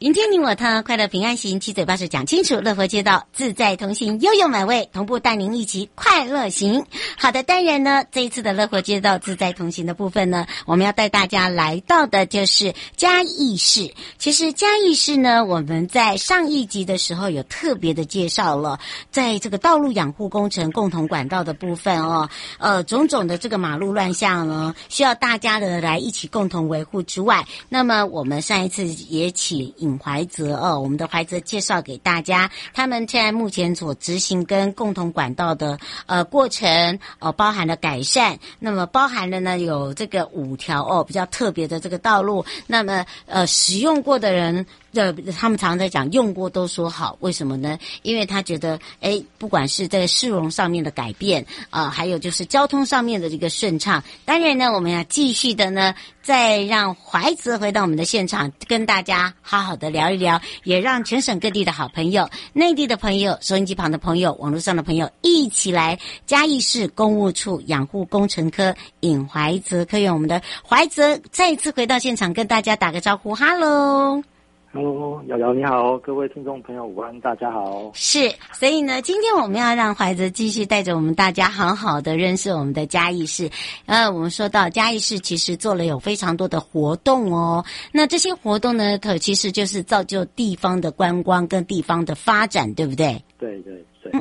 [0.00, 6.86] 迎天你我他，快乐平安行，七嘴八舌讲清楚，乐活街道自在同行，悠悠美味同步带您一起快乐行。
[7.18, 13.92] 好的，当然呢，这一次的乐活街道自在同行的部分呢，我们要带大家来到的就是嘉义市。
[14.18, 18.78] 其实嘉义市呢，我们在上一集的时候有特别的介绍了，
[19.10, 29.74] 在这个道路养护工程共同管道的部分哦，呃，种种的这个马路乱象呢，需要大家的来一起共同维护之外，那么我们上一次也请。
[29.96, 44.66] 怀泽哦，我们的怀泽介绍给大家，他们现在目前所执行跟共同管道的呃过程哦，包含了改善，那么包含了呢有这个五条哦比较特别的这个道路，那么呃使用过的人。
[44.92, 47.78] 这他们常常在讲，用过都说好，为什么呢？
[48.02, 54.02] 因为他觉得，哎，不管是在市容上面的改变啊、还有就是交通上面的这个顺畅。
[54.24, 74.22] 当然呢，我们要继续的呢，再让怀泽回到我们的现场，跟大家好好的聊一聊，也让全省各地的好朋友、内地的朋友、收音机旁的朋友、网络上的朋友一起来嘉义市公务处养护工程科尹怀泽科员，我们的怀泽再一次回到现场，跟大家打个招呼，哈喽。
[74.70, 77.90] Hello，瑶瑶你好，各位听众朋友午安，大家好。
[77.94, 83.48] 是，所以呢，今天我们要让怀泽继续带着我们大家好好的认识我们的嘉义市。
[83.86, 87.64] 呃，我们说到嘉义市，其实做了有非常多的活动哦。
[87.92, 93.24] 那这些活动呢，可其实就是造就地方的观光跟地方的发展，对不对？
[93.38, 93.77] 对对。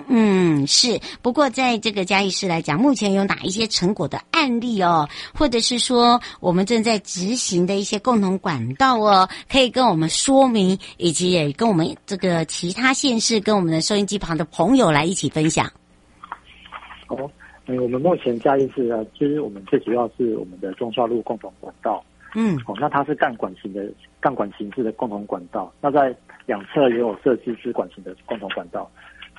[0.10, 1.00] 嗯嗯，是。
[1.22, 15.70] 不过，在这个嘉义市来讲，目前有哪一些成果的案例哦，或者是说我们正在执行的一些共同管道哦，可以跟我们说明，以及也跟我们这个其他县市跟我们的收音机旁的朋友来一起分享。
[17.10, 17.30] 哦，
[17.68, 22.04] 嗯，我们目前嘉义市呢，其实我们最主要是我们的中孝路共同管道。
[22.36, 23.86] 嗯，哦，那它是干管型的
[24.20, 28.90] 干管形式的共同管道，那在两侧也有设置支管型的共同管道。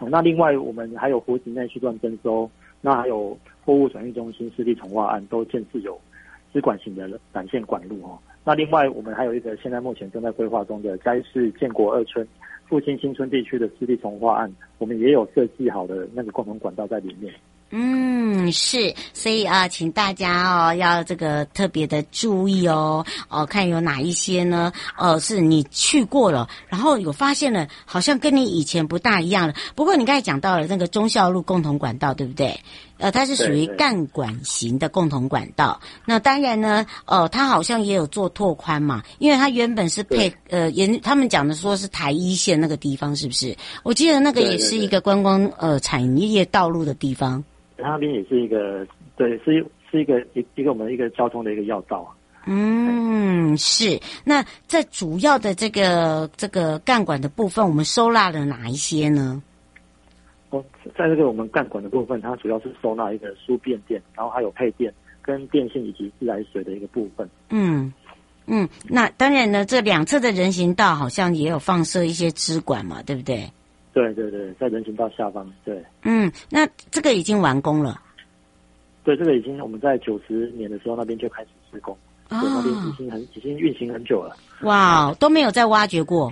[0.07, 2.49] 那另外，我们还有湖景内区段征收，
[2.81, 5.99] 那还有货物转运中心湿地重化案，都建设有
[6.53, 8.19] 支管型的缆线管路哦。
[8.45, 12.27] 那另外，我们还有一个现在目前正在规划中的嘉义市建国二村
[12.67, 17.35] 附近新村地区的湿地重化案，我们也有设计好的那个共同管道在里面。
[17.71, 24.73] 嗯，是，所以啊，请大家哦，要这个特别的注意哦，哦，看有哪一些呢？
[24.97, 29.55] 哦，是你去过了，然后有发现了，好像跟你以前不大一样了。
[29.75, 32.59] 不过你刚才讲到了那个忠孝路共同管道，对不对？
[32.97, 35.79] 呃，它是属于干管型的共同管道。
[36.07, 43.55] 那当然呢，哦，它好像也有做拓宽嘛，因为它原本是配呃，也他们讲的说是台一线那个地方，是不是？
[43.83, 47.45] 我记得那个也是一个观光呃产业道路的地方。
[47.79, 52.11] 它那边也是一个，对，是是一个一一个我们一个交通的一个要道啊。
[52.47, 54.01] 嗯，是。
[54.25, 59.43] 那在主要的这个这个干管的部分，我们收纳了哪一些呢？
[60.51, 60.65] 哦，
[60.97, 67.29] 在这个我们干管的部分，它主要是收纳一个输变电，然后还有配电跟电信以及自来水的一个部分。
[67.51, 67.93] 嗯
[68.47, 73.51] 嗯，那当然呢，这两侧的人行道好像也有放射一些支管嘛，对不对？
[73.93, 75.83] 对对对，在人行道下方，对。
[76.03, 78.01] 嗯，那这个已经完工了。
[79.05, 81.95] 对，这个已经我们在九十年的时候那边就开始施工，
[82.29, 84.37] 哦，那边已经很已经运行很久了。
[84.63, 86.31] 哇，都没有再挖掘过。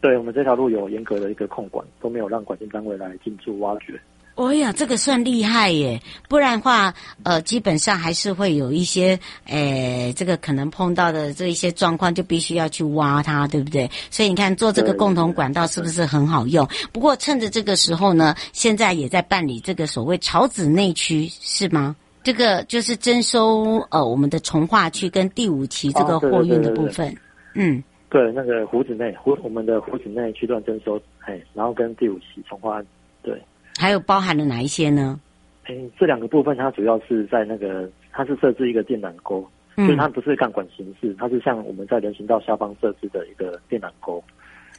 [0.00, 3.98] 对，我们这条路有严格的一个控管，都没有让管线单位来进驻挖掘。
[4.36, 5.98] 哦呀，这个算厉害耶！
[6.28, 6.92] 不然的话，
[7.22, 13.90] 呃，基本上还是会有一些，诶、呃，这个可能碰到的这一些状况，就必须要去挖它，对不对？
[14.10, 16.68] 所以你看，做这个共同管道是不是很好用？
[16.92, 21.96] 不过趁着这个时候呢，现在也在办理这个所谓草籽内区，是吗？
[22.22, 27.16] 这个就是征收呃我们的从化区跟第五期这个货运的部分，
[27.54, 32.82] 嗯，对，那个湖子内湖我们的湖子内区段征收，哎，然后跟第五期重划，
[33.22, 33.40] 对。
[33.78, 35.20] 还有包含了哪一些呢？
[35.66, 39.44] 诶，这两个部分它主要是在那个，它是设置一个电缆沟，
[39.76, 44.22] 嗯，就是它不是钢管形式，它是像我们在人行道下方设置的一个电缆沟。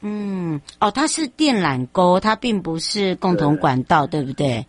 [0.02, 4.66] 嗯，哦，它是电缆沟，它并不是共同管道，对，对不对？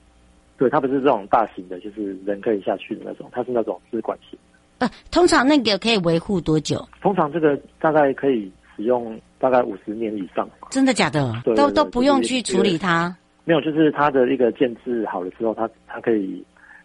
[0.56, 4.36] 对，它不是这种大型的，就是人可以下去的那种，它是那种支管型。
[4.78, 6.84] 呃，通常那个可以维护多久？
[7.00, 10.48] 通常这个大概可以使用大概五十年以上。
[10.70, 11.32] 真的假的？
[11.44, 13.16] 对，都都不用去处理它。
[13.48, 16.44] 没有，就是它的一个建制好了之后，它它可以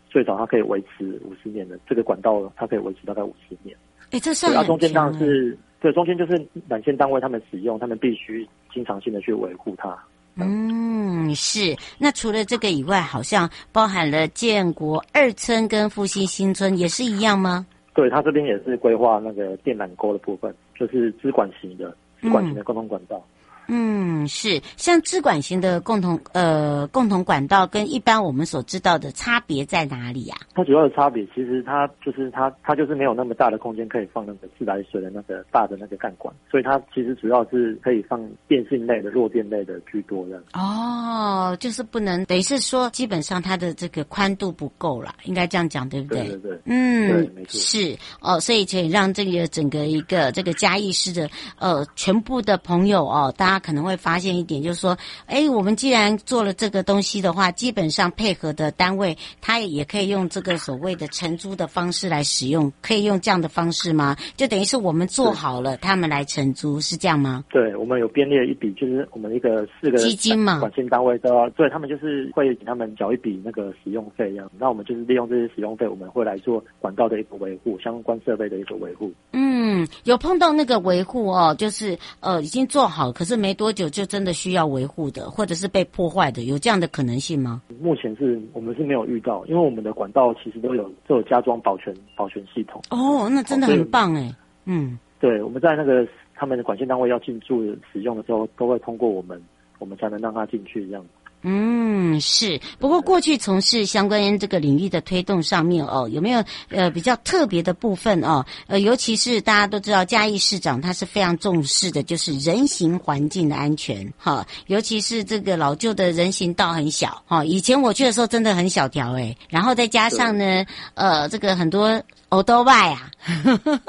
[0.10, 3.76] 最少它可以维持五十年的这个管道，它可以维持大概五十年。
[4.12, 4.66] 哎，这算。
[4.66, 6.40] 中间当然是对，中间就是
[6.70, 9.94] 缆线单位他们使用，他们必须经常性的去维护它。
[10.38, 11.76] 嗯，是。
[12.00, 17.68] 那除了这个以外，好像包含了建国二村跟复兴新村也是一样吗？
[17.94, 23.18] 对，它这边也是规划那个电缆沟的部分，就是支管型的支管型的共同管道。
[23.18, 23.30] 嗯
[23.68, 30.46] 嗯，是像支管型的共同呃共同管道，跟一般我们所知道的差别在哪里呀、啊？
[30.54, 40.44] 它主要的差别其实它就是它它就是没有那么大的空间可以放那个自来水的那个大的那个干管，所以它其实主要是可以放电信类的弱电类的居多的。
[40.54, 46.28] 哦，就是不能等于是说，基本上它的这个宽度不够了，应该这样讲对不对？
[46.28, 47.60] 对对对，嗯，对，没错。
[47.60, 53.53] 是哦，所以可以让这个整个一个这个嘉义市的呃全部的朋友哦，大家。
[53.54, 54.98] 他可能会发现一点，就是说，
[55.28, 64.18] 哎，我们既然做了这个东西的话，基本上配合的单位，他也可以用这个所谓的承租的方式来使用，可以用这样的方式吗？
[64.36, 67.44] 就等于是我们做好了，他们来承租，是这样吗？
[67.52, 79.14] 对，我们有编列一笔，就是我们一个四个基金嘛，管线单位都要，对，他们就是会给他们缴一笔那个使用费，一样，那我们就是利用这些使用费，我们会来做管道的一个维护，相关设备的一个维护。
[79.34, 83.43] 嗯，有碰到那个维护哦，就是呃已经做好，可是。
[83.44, 87.62] 没多久就真的需要维护的，或者是被破坏的，有这样的可能性吗？
[87.82, 92.82] 目前是我们是没有遇到，因为我们的管道其实都有都有加装保全保全系统。
[92.90, 94.34] 哦，那真的很棒哎。
[94.64, 97.62] 嗯，对，我们在那个他们的管线单位要进驻
[97.92, 99.38] 使用的时候，都会通过我们，
[99.78, 101.06] 我们才能让他进去这样。
[101.44, 102.60] 嗯，是。
[102.80, 108.46] 不过过去从事相关这个领域的推动上面哦，有没有呃比较特别的部分哦？
[108.68, 114.46] 呃，尤其是大家都知道嘉义市长他是非常重视的，就是人行环境的安全哈。
[114.68, 122.02] 尤其是这个老旧的人行道很小哈，以前我去的时候真的很小条诶，然后再加上呢，呃，这个很多。
[122.34, 123.12] 欧多拜啊，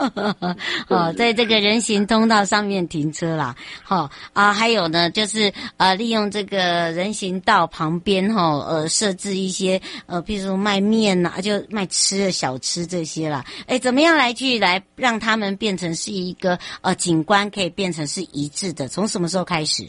[0.89, 6.59] 哦，在这个人行通道上面停车啦，好啊，还有呢，就是呃，利用这个
[6.93, 18.89] 人行道旁边哈，呃，设置一些呃，譬如说卖面呐，就卖吃的小吃这些啦，哎，怎么样来去来让他们变成是一个呃景观，可以变成是一致的？
[18.89, 19.89] 从什么时候开始？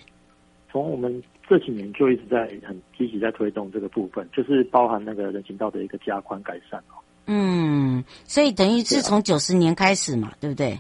[0.71, 7.03] 从我们这几年就一直在很积极在推动这个部分，就是包含那个人行道的一个加宽改善哦。
[7.27, 10.79] 嗯，所以等于是从九十年开始嘛，对，不对？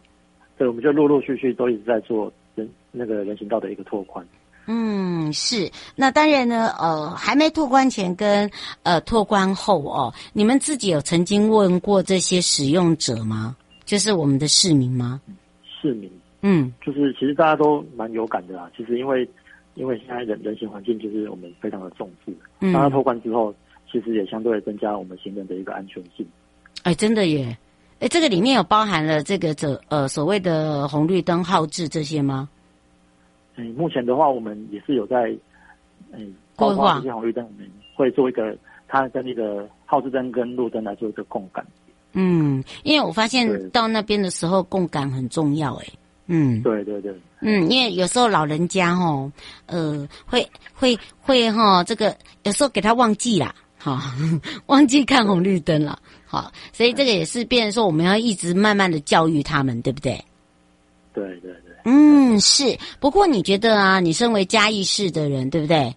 [0.57, 4.25] 对，我们就陆陆续续都一直在做人那个人行道的一个拓宽。
[4.67, 5.69] 嗯，是。
[5.95, 8.49] 那当然呢，呃，还没拓宽前跟
[8.83, 13.55] 呃拓宽后哦，你们自己有曾经问过这些使用者吗？
[13.83, 15.19] 就是我们的市民吗？
[15.81, 16.09] 市民，
[16.41, 18.69] 嗯，就是其实大家都蛮有感的啦。
[18.77, 19.27] 其实因为
[19.73, 23.53] 因为现在人人行环境就是我们非常的重视，嗯，当它拓宽之后。
[23.95, 26.27] 其实也相对增加我们行人的一个安全性。
[26.83, 27.57] 哎，真的耶！
[28.01, 32.49] 哎，这个里面有包含了这个这呃所谓的红绿灯号志这些吗？
[33.55, 35.33] 哎，目前的话，我们也是有在
[36.11, 36.19] 哎
[36.57, 38.53] 规划这些红绿灯，我们会做一个
[38.85, 41.65] 它跟那个号志灯跟路灯来做一个共感。
[42.11, 45.73] 嗯，因为我发现到那边的时候共感很重要。
[45.75, 45.85] 哎，
[46.27, 49.31] 嗯，对对对，嗯，因为有时候老人家哦，
[49.67, 53.55] 呃，会会会哈，这个有时候给他忘记啦。
[53.85, 54.01] 好，
[54.65, 55.99] 忘记看红绿灯了。
[56.25, 60.13] 好，所以这个也是变成说，我们要一直慢慢的教育他们，对不对？
[61.13, 61.75] 对对对。
[61.83, 62.75] 嗯，是。
[62.99, 65.95] 不过你觉得啊，你身为嘉义市的人，对不对？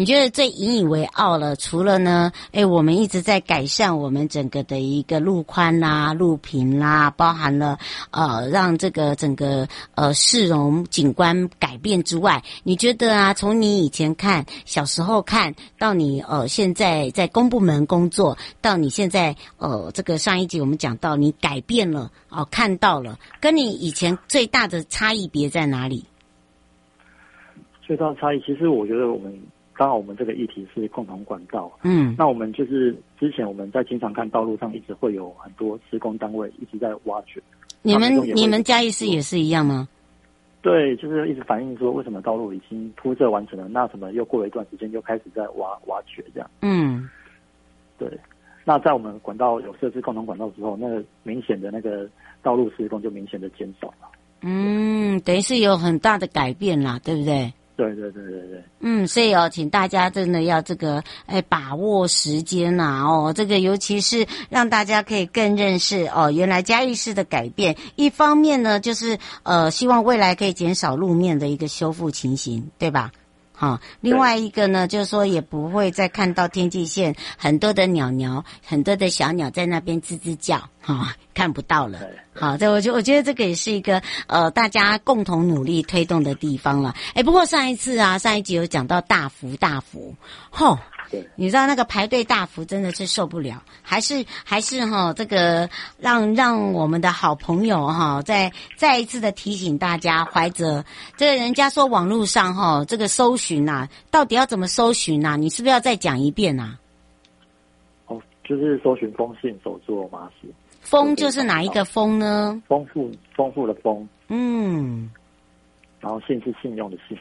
[0.00, 1.54] 你觉得最引以为傲了？
[1.56, 7.78] 除了呢，哎，我们一直在改善我们整个的一个路宽啦、路平啦，包含了
[8.10, 26.06] 呃，让这个整个呃市容景观改变之外，你觉得啊，从你以前看小时候看到你呃现在在公部门工作，到你现在呃这个上一集我们讲到你改变了哦、看到了，跟你以前最大的差异别在哪里？
[27.82, 29.38] 最大差异，其实我觉得我们
[29.80, 37.40] 刚好我们这个议题是共同管道，嗯，那我们就是之前我们在经常看道路上一直会有很多施工单位一直在挖掘。
[37.80, 39.88] 你们你们嘉义市也是一样吗？
[40.60, 46.50] 对，就是一直反映说为什么道路已经铺设完成了，那怎么又过了一段时间又开始在挖挖掘这样。
[46.60, 47.08] 嗯，
[47.96, 48.06] 对。
[48.66, 52.06] 那在我们管道有设置共同管道之后，那个明显的那个
[52.42, 54.10] 道路施工就明显的减少了。
[54.42, 57.50] 嗯，等于是有很大的改变啦，对不对？
[57.80, 73.10] 对对对对对，嗯，所以哦，请大家真的要这个哎把握时间呐、啊，哦，这个尤其是让大家可以更认识哦，原来嘉义市的改变，一方面呢就是呃希望未来可以减少路面的一个修复情形，对吧？
[73.60, 81.98] 好，另外一个呢，就是说也不会再看到天际线很多的鸟鸟，很多的小鸟在那边吱吱叫，哈，看不到了。
[82.32, 86.94] 好，这我觉我觉得这个也是一个呃大家共同努力推动的地方了。
[87.12, 90.14] 哎，不过上一次啊，上一集有讲到大福大福，
[90.48, 90.78] 吼。
[91.34, 100.84] 你知道那个排队大幅真的是受不了，还是还是哈这个让让我们的好朋友哈再再一次的提醒大家，怀着
[101.16, 105.36] 这个人家说网络上哈这个搜寻呐，到底要怎么搜寻呐？
[105.36, 106.78] 你是不是要再讲一遍呐？
[108.06, 110.48] 哦，就是搜寻丰信手作麻糬。
[110.80, 112.62] 丰就是哪一个丰呢？
[112.66, 114.08] 丰富丰富的丰。
[114.28, 115.10] 嗯。
[116.00, 117.18] 然后信是信用的信。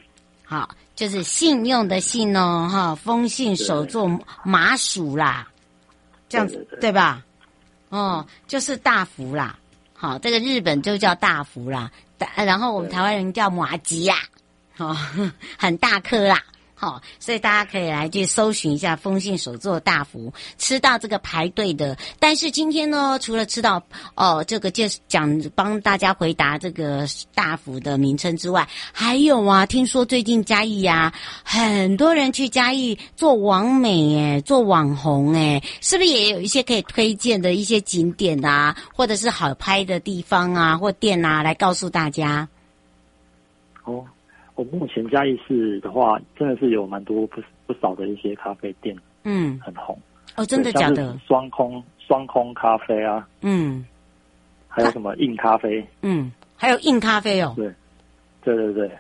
[0.50, 4.10] 好，就是信用的信哦，哈，封信手作
[4.44, 5.48] 麻薯啦，
[6.28, 7.24] 这样子对吧？
[7.90, 9.60] 哦，就是大福啦，
[9.94, 11.92] 好，这个日本就叫大福啦，
[12.36, 14.16] 然后我们台湾人叫麻吉呀，
[14.78, 14.98] 哦，
[15.56, 16.44] 很大颗啦。
[16.82, 21.98] 好，所以大家可以来去搜寻一下丰信手作大福，吃到这个排队的。
[22.20, 23.84] 但是今天呢，除了吃到
[24.16, 27.06] 哦这个介讲帮大家回答这个
[27.36, 42.48] 大福的名称之外，还有啊，听说最近嘉义呀，很多人去嘉义做网美诶，做网红诶，是不是也有一些可以推荐的一些景点啊，或者是好拍的地方啊，或店啊，来告诉大家？
[43.84, 44.06] 哦。
[44.60, 49.98] 我目前嘉义市的话，真的是有蛮多不不少的一些咖啡店，嗯，很红。
[50.36, 51.18] 哦，真的假的？
[51.26, 53.86] 双空双空咖啡啊，嗯，
[54.68, 55.82] 还有什么硬咖啡？
[56.02, 57.54] 嗯，还有硬咖啡哦。
[57.56, 57.74] 对，
[58.44, 58.92] 对对对，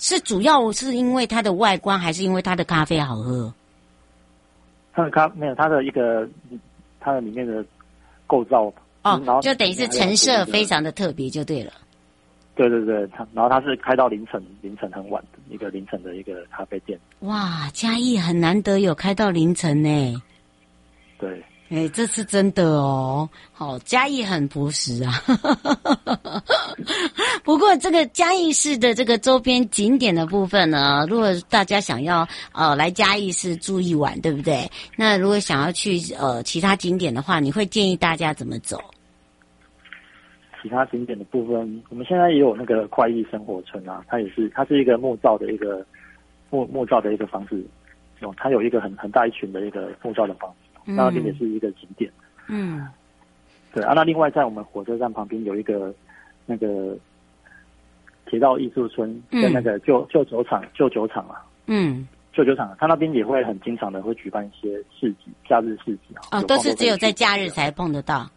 [0.00, 3.54] 是主要是因为它的外观，还是因为它的咖啡好喝？
[4.92, 6.28] 它的咖没有它的一个
[6.98, 7.64] 它的里面的
[8.26, 8.72] 构造
[9.04, 11.72] 哦，就等于是成色非常的特别，就对了。
[12.68, 16.98] 对对对，他然后他是开到凌晨，凌晨很晚的一个凌晨的一个咖啡店。
[17.20, 20.22] 哇，嘉义很难得有开到凌晨呢。
[21.18, 23.26] 对，哎，这是真的哦。
[23.50, 25.22] 好，嘉义很朴实啊。
[27.42, 34.70] 不过这个嘉义市的这个周边景点的部分呢，如果大家想要呃来嘉义市住一晚，对不对？
[34.96, 38.78] 那如果想要去呃其他景点的话，你会建议大家怎么走？
[40.62, 45.84] 其他景点的部分，我们现在也有那个快意生活村啊，它也是它是一个木造的一个
[46.50, 47.64] 木木造的一个房子，
[48.20, 52.10] 哦，它有一个很很大一群的一个木造的房子，那那边也是一个景点。
[52.48, 52.86] 嗯，
[53.72, 55.94] 对啊，那另外在我们火车站旁边有一个
[56.46, 56.96] 那个
[58.26, 68.28] 铁道艺术村，跟那个旧旧酒厂旧酒厂啊，嗯，旧酒厂，它那边也会很经常的会举办一些市集，假日市集啊，哦，都是只有在假日才碰得到。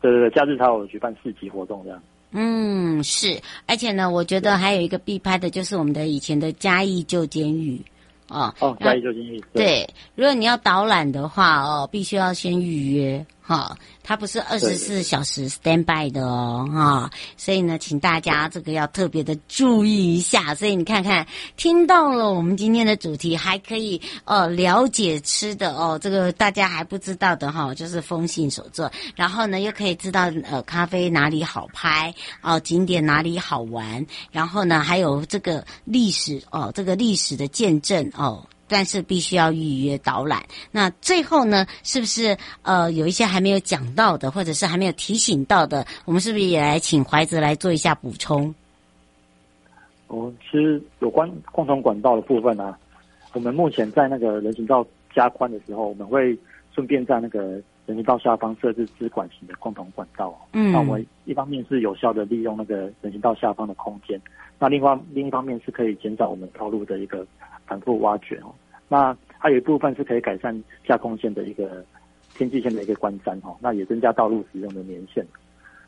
[0.00, 2.02] 对对对，假日才有举办市集活动这样。
[2.32, 7.80] 嗯，是，而且呢，我觉得还有一个必拍的，就是我们的以前的嘉义旧监狱。
[8.28, 9.40] 哦哦，嘉义旧监狱。
[9.54, 13.24] 对，对，如果你要导览的话，哦，必须要先预约。
[13.48, 20.54] 哈，它不是二十四小时 stand by 的哦，哈，所以呢，请大家这个要特别的注意一下。
[20.54, 21.26] 所以你看看，
[21.56, 38.44] 听到了我们今天的主题，还可以呃了解吃的哦，这个大家还不知道的哈，就是风信手做，然后呢又可以知道呃咖啡哪里好拍哦，景点哪里好玩，然后呢还有这个历史哦，这个历史的见证哦。
[38.68, 40.42] 但是必须要预约导览。
[40.70, 48.54] 那最后呢，是不是呃有一些还没有讲到的，或者是还没有提醒到的，我们是不是也来请怀子来做一下补充？
[50.08, 52.78] 哦，其实有关共同管道的部分呢、啊，
[53.34, 56.38] 我们目前在那个人行道加宽的时候，我们会
[56.74, 57.42] 顺便在那个
[57.84, 60.34] 人行道下方设置支管型的共同管道。
[60.52, 64.18] 嗯，那我们一方面是有效的利用那个人行道下方的空间，
[64.58, 67.26] 那另外另一方面是可以减少我们道路的一个
[67.66, 68.52] 反复挖掘哦。
[68.88, 71.84] 那还有一部分是可以改善架空线的一个
[72.34, 75.24] 天际线的一个观瞻哦，那也增加道路使用的年限。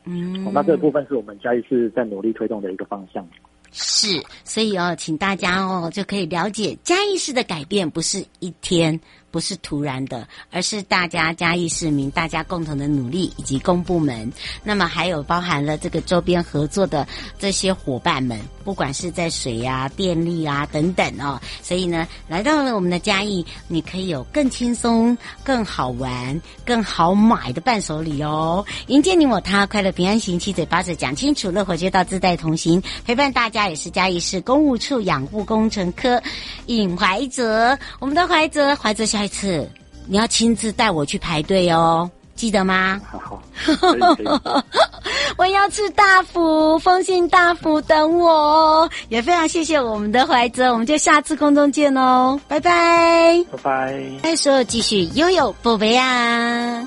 [0.05, 3.27] 嗯，那这个部分是我们嘉义市在努力推动的一个方向。
[3.71, 8.99] 是，所以哦，请大家哦就可以了解嘉义市的改变不是一天。
[9.31, 14.29] 不是突然的，而是大家嘉义市民大家共同的努力以及公部门，
[14.61, 17.07] 那么还有包含了这个周边合作的
[17.39, 36.21] 这些伙伴们，不管是在水啊、电力啊等等哦，所以呢，来到了我们的嘉义，你可以有更轻松、更好玩、更好买的伴手礼哦，迎接你我他，快乐平安行，七嘴八舌讲清楚，乐活街道自带同行，陪伴大家也是嘉义市公务处养护工程科
[36.65, 39.20] 尹怀泽，我们的怀泽，怀泽小。
[39.21, 39.69] 下一次
[40.07, 42.99] 你要亲自带我去排队哦，记得吗？
[43.07, 43.39] 好，
[45.37, 48.89] 我要吃大福，丰信大福等我哦。
[49.09, 54.03] 也非常谢谢我们的怀泽，我们就下次空中见哦，拜拜，拜拜。
[54.23, 56.83] 再说继续悠悠宝贝啊。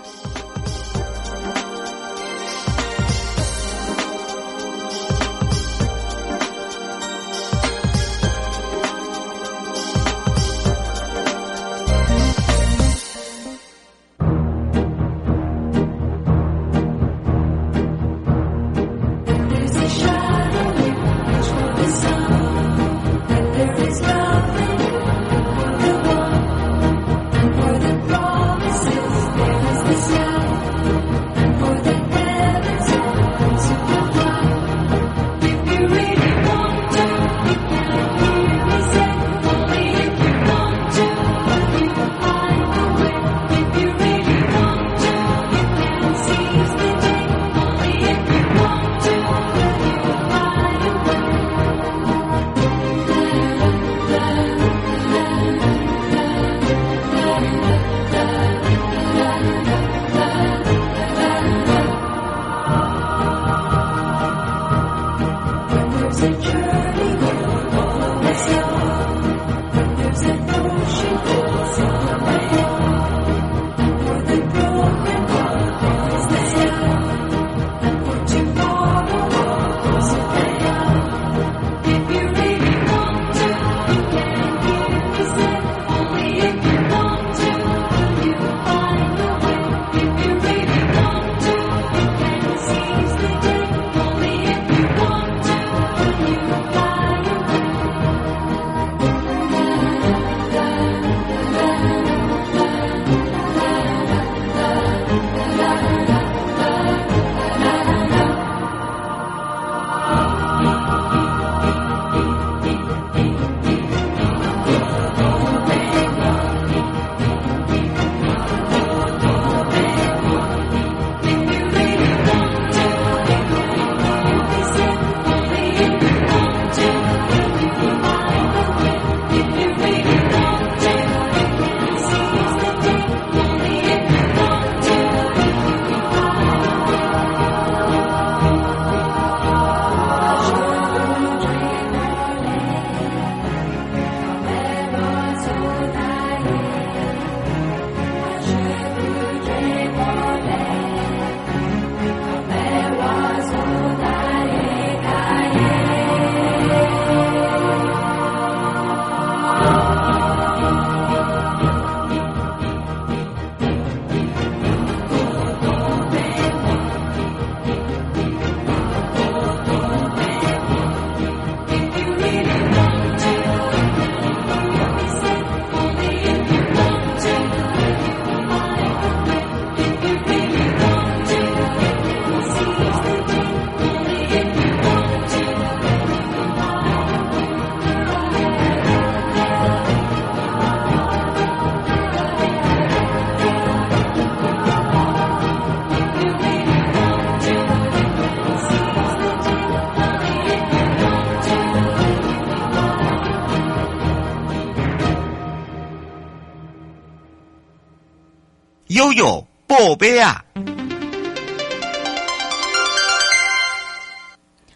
[209.04, 210.42] 悠悠宝贝啊！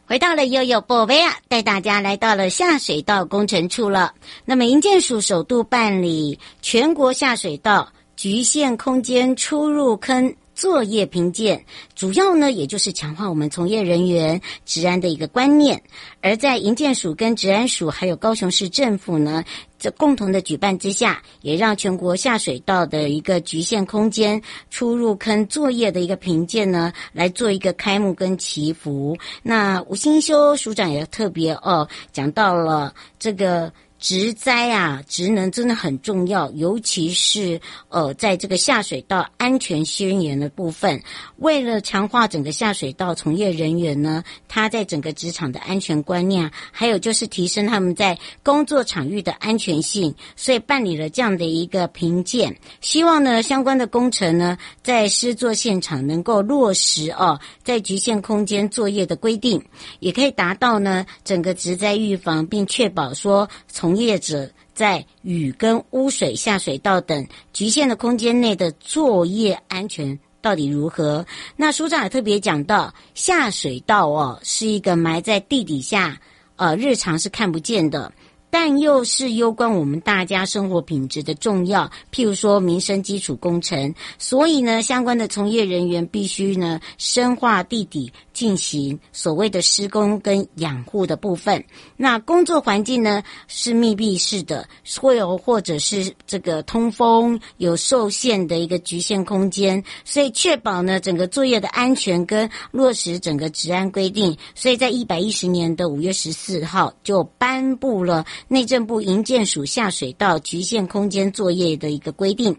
[0.05, 4.13] 回到了悠悠宝贝啊，带大家来到了下水道工程处了。
[4.45, 11.65] 那么营建署首度办理全国下水道局限空间出入坑作业评鉴，
[11.95, 15.83] 主要呢，也就是强化我们从业人员职安的一个观念。
[16.21, 19.45] 而在营建署跟职安署还有高雄市政府呢，
[19.79, 29.17] 这共同的举办之下，也让全国下水道的一个局限空间出入坑作业的一个评鉴呢，来做一个开幕跟祈福。
[29.43, 33.73] 那吴新修署长也特别哦讲到了这个。
[34.01, 41.03] 植栽啊，职能真的很重要，尤其是呃，在这个下水道安全宣言的部分，
[41.39, 44.23] 为了强化整个下水道从业人员呢，
[44.59, 59.61] 他在整个职场的安全观念，还有就是提升他们在工作场域的安全性，所以办理了这样的一个评鉴，希望呢相关的工程呢，在施作现场能够落实哦，在局限空间作业的规定，
[59.99, 71.25] 也可以达到呢整个职灾预防，并确保说从从业者在雨跟污水下水道等局限的空间内的作业安全到底如何？
[71.57, 76.21] 那书上也特别讲到，下水道哦是一个埋在地底下，
[76.57, 78.13] 呃，日常是看不见的。
[78.51, 91.65] 但又是攸关我们大家生活品质的重要，譬如说民生基础工程，所以呢，相关的从业人员必须呢深化地底进行所谓的施工跟养护的部分。
[91.97, 94.69] 那工作环境呢是密闭式的，
[95.01, 104.39] 会有或者是这个通风有受限的一个局限空间，所以确保呢整个作业的安全跟落实整个治安规定。
[104.55, 108.25] 所以在一百一十年的五月十四号就颁布了。
[108.47, 112.57] 内政部营建署下水道局限空间作业的一个规定，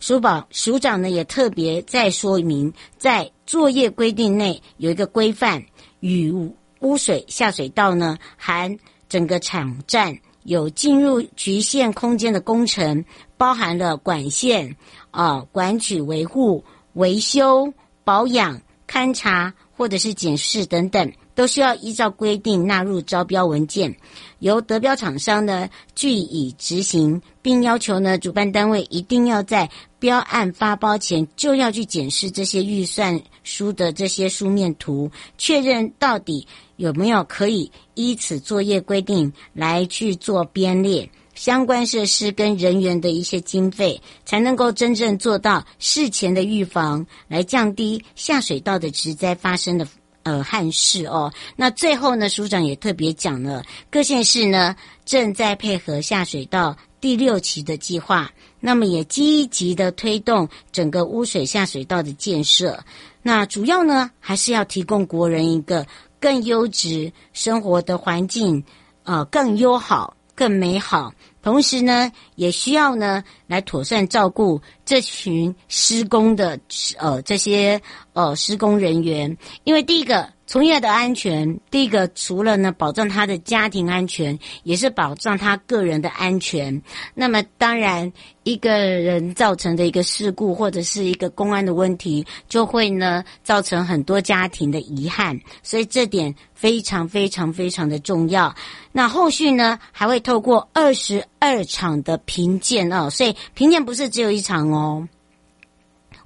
[0.00, 5.60] 署保署长呢也特别再说明，在作业规定内有一个规范，
[5.98, 6.30] 雨
[6.78, 13.04] 污水下水道呢含整个场站有进入局限空间的工程，
[13.36, 14.76] 包含了管线
[15.10, 21.12] 啊管渠维护、维修、保养、勘察或者是检视等等。
[21.34, 23.96] 都需要依照规定纳入招标文件，
[24.40, 49.86] 由得标厂商呢据以执行，并要求呢主办单位一定要在标案发包前就要去检视这些预算书的这些书面图，确认到底有没有可以依此作业规定来去做编列相关设施跟人员的一些经费，才能够真正做到事前的预防，来降低下水道的职灾发生的。
[50.22, 51.32] 呃，汉市哦。
[51.56, 58.30] 那最后呢，署长也特别讲了，各县市呢正在配合下水道第六期的计划，
[58.60, 62.82] 那么也积极的推动整个污水下水道的建设。
[63.22, 65.86] 那主要呢，还是要提供国人一个
[66.20, 68.62] 更优质生活的环境，
[69.04, 71.12] 呃，更友好、更美好。
[71.42, 76.58] 同时呢，也需要呢来妥善照顾这群施工的
[76.98, 77.80] 呃这些
[78.12, 86.82] 呃施工人员，因为第一个从业的安全，第一个除了呢保障他的家庭安全，也是保障他个人的安全。
[87.14, 98.52] 那么当然，一个人造成的一个事故或者是一个公安的问题，就会呢造成很多家庭的遗憾，所以这点非常非常非常的重要。
[98.90, 101.24] 那后续呢还会透过二十。
[101.42, 105.08] 二场的评鉴哦，所以评鉴不是只有一场哦。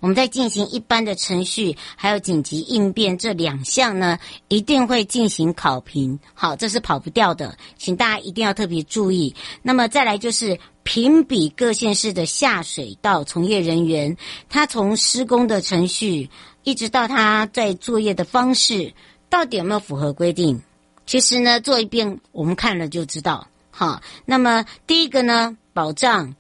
[0.05, 6.21] 我们在进行一般的程序，还有紧急应变这两项呢，一定会进行考评。
[6.35, 9.35] 好，这是跑不掉的，请大家一定要特别注意。
[9.63, 14.15] 那么再来就是评比各县市的下水道从业人员，
[14.51, 16.29] 他从施工的程序，
[16.65, 18.93] 一直到他在作业的方式，
[19.31, 20.61] 到底有没有符合规定？
[21.07, 23.49] 其实呢，做一遍我们看了就知道。
[23.71, 26.35] 好，那么第一个呢，保障，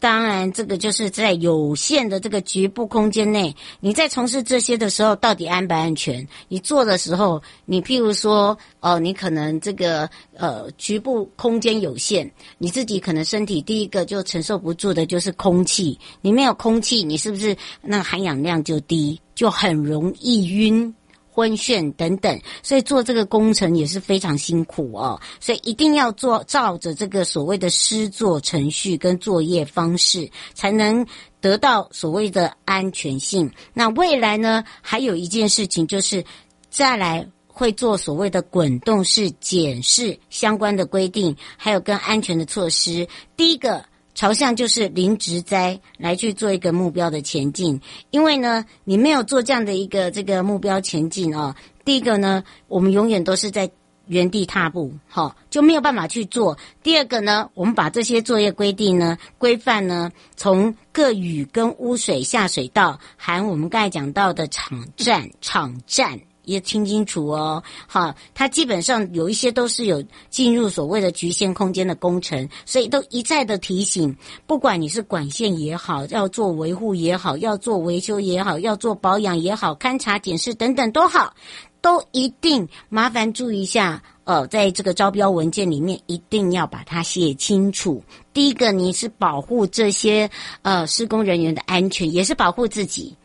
[0.00, 6.26] 当然这个就是在有限的这个局部空间内，你在从事这些的时候，到底安不安全？
[6.48, 20.94] 你做的时候，你譬如说，哦，你可能这个呃局部空间有限，你自己可能身体第一个就承受不住的就是空气，你没有空气，你是不是那个含氧量就低，就很容易晕。
[21.32, 25.20] 昏眩等等，所以做这个工程也是非常辛苦哦。
[25.38, 31.06] 所以一定要做照着这个所谓的施作程序跟作业方式，才能
[31.40, 33.50] 得到所谓的安全性。
[33.72, 36.24] 那未来呢，还有一件事情就是
[36.68, 43.06] 再来会做所谓的滚动式检视相关的规定，还有跟安全的措施。
[43.36, 43.89] 第一个。
[44.20, 47.80] 朝向就是零职灾来去做一个目标的前进，
[48.10, 51.54] 因为呢，你没有做这样的一个这个目标前进哦。
[51.86, 53.70] 第一个呢，我们永远都是在
[54.08, 56.58] 原地踏步，好，就没有办法去做。
[56.82, 66.20] 第二个呢，我们把这些作业规定呢、规范呢，从各雨跟污水下水道，含我们刚才讲到的场站、场站。
[66.50, 74.14] 也听清楚哦，好，它基本上有一些都是有进入所谓的局限空间的工程，所以都一再的提醒，
[74.46, 81.34] 不管你是管线也好，要做维护也好，要做维修也好，要做保养也好，勘察检视等等都好，
[81.80, 88.02] 都一定麻烦注意一下，呃，在这个招标文件里面一定要把它写清楚。
[88.32, 90.28] 第一个，你是保护这些
[90.62, 93.16] 呃施工人员的安全，也是保护自己，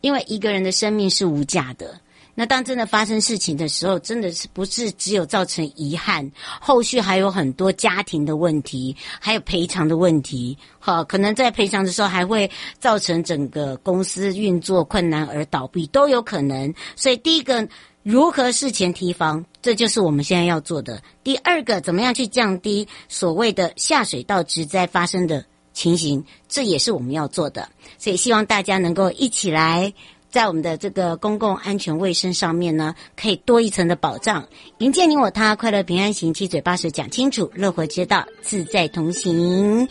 [0.00, 2.00] 因为一个人的生命是无价的。
[2.34, 10.56] 那当真的发生事情的时候，真的是不是只有造成遗憾，后续还有很多家庭的问题，还有赔偿的问题。
[10.78, 16.72] 好，可能在赔偿的时候还会造成整个公司运作困难而倒闭，都有可能。
[16.96, 17.68] 所以第一个，
[18.02, 21.02] 如何事前提防，这就是我们现在要做的。
[21.22, 27.68] 第二个，怎么样去降低所谓的下水道直灾发生的情形，这也是我们要做的。
[27.98, 29.92] 所以希望大家能够一起来。
[30.32, 34.44] 在我们的这个公共安全卫生上面呢，可以多一层的保障，
[34.78, 39.86] 迎接你我他，快乐平安行，七嘴八舌讲清楚，乐活街道自在同行。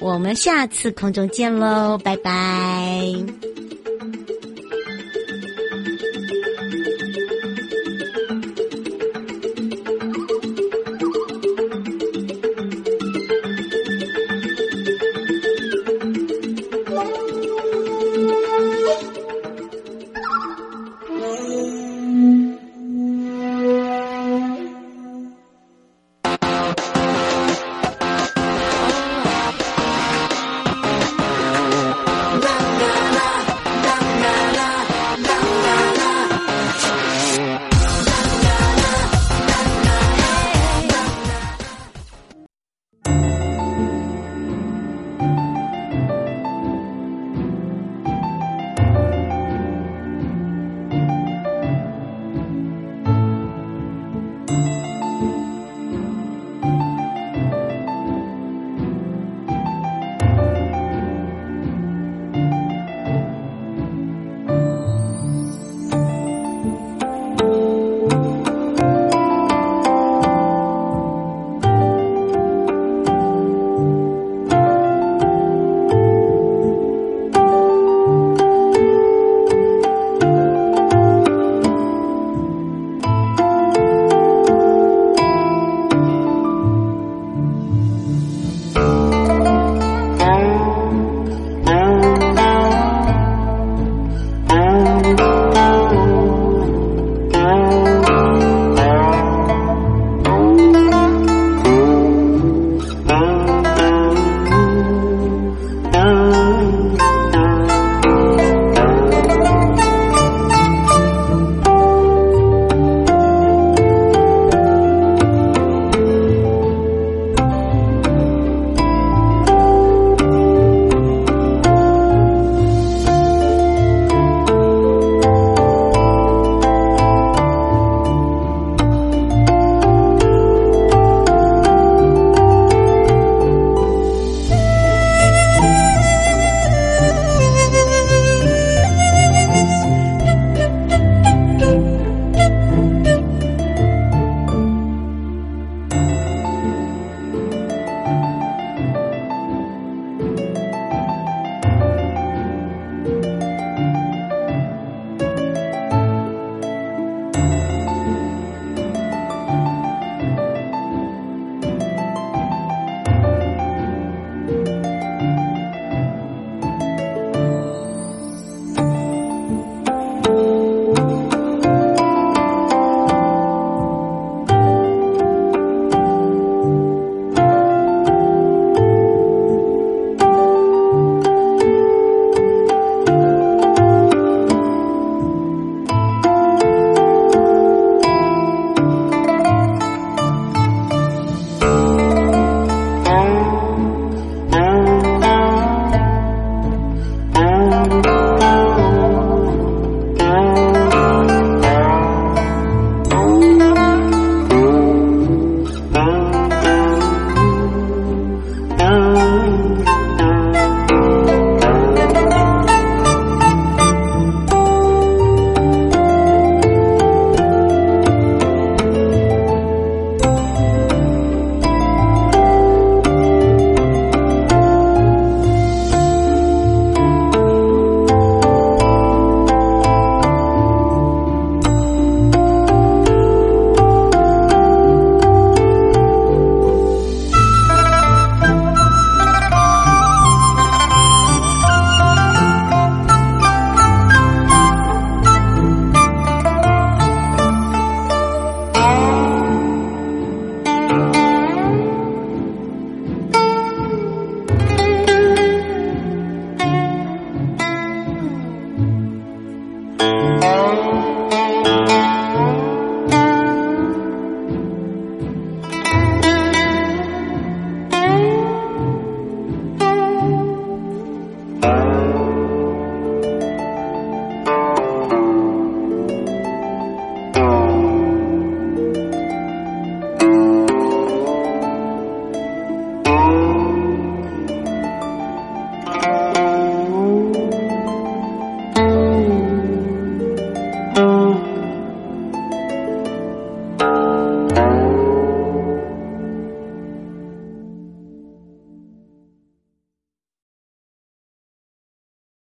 [0.00, 3.14] 我们下次空中见喽，拜拜。